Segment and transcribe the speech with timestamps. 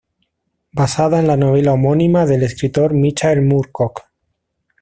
[0.73, 4.05] Basada en la novela homónima del escritor Michael Moorcock.